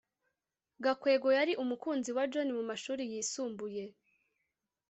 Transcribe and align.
gakwego 0.83 1.27
yari 1.37 1.53
umukunzi 1.63 2.09
wa 2.17 2.23
john 2.31 2.49
mumashuri 2.57 3.03
yisumbuye 3.11 3.83